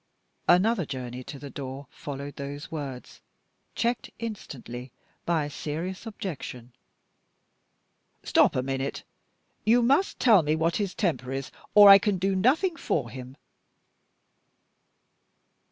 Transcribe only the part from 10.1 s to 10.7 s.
tell me